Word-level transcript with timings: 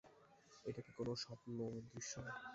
এটা 0.65 0.81
কি 0.85 0.91
কোনো 0.97 1.11
স্বপ্নদৃশ্য? 1.23 2.13